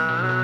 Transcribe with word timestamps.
Uh-huh. 0.00 0.39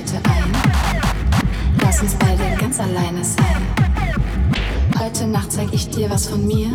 Tapete 0.00 0.16
ein. 0.28 0.52
Lass 1.82 2.00
uns 2.00 2.14
beide 2.14 2.56
ganz 2.58 2.80
alleine 2.80 3.22
sein. 3.24 3.66
Heute 4.98 5.26
Nacht 5.26 5.52
zeig 5.52 5.68
ich 5.72 5.88
dir 5.90 6.08
was 6.08 6.26
von 6.26 6.46
mir. 6.46 6.68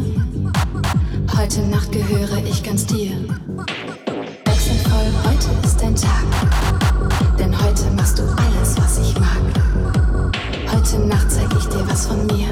Heute 1.36 1.62
Nacht 1.62 1.92
gehöre 1.92 2.38
ich 2.46 2.64
ganz 2.64 2.86
dir. 2.86 3.12
Wechselvoll, 4.46 5.12
heute 5.24 5.66
ist 5.66 5.82
dein 5.82 5.96
Tag. 5.96 6.26
Denn 7.40 7.58
heute 7.60 7.90
machst 7.96 8.20
du 8.20 8.24
alles, 8.24 8.78
was 8.78 9.00
ich 9.00 9.20
mag. 9.20 10.34
Heute 10.72 11.00
Nacht 11.00 11.32
zeig 11.32 11.52
ich 11.58 11.66
dir 11.66 11.88
was 11.88 12.08
von 12.08 12.26
mir. 12.28 12.48